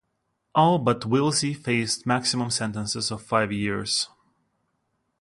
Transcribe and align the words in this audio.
All 0.55 0.79
but 0.79 1.01
Willsey 1.05 1.53
faced 1.55 2.07
maximum 2.07 2.49
sentences 2.49 3.11
of 3.11 3.21
five 3.21 3.51
years. 3.51 4.09